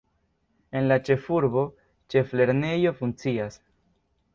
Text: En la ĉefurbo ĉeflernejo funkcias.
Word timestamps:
En 0.79 0.87
la 0.91 0.97
ĉefurbo 1.09 1.67
ĉeflernejo 2.15 2.99
funkcias. 3.05 3.65